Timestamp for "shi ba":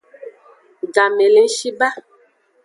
1.55-1.87